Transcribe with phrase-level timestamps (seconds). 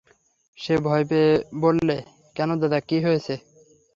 [0.57, 1.31] সে ভয় পেয়ে
[1.61, 1.97] বললে,
[2.35, 3.33] কেন দাদা, কী হয়েছে?